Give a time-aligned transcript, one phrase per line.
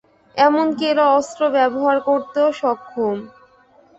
[0.37, 3.17] এমনকি এরা অস্ত্র ব্যবহার করতেও সক্ষম।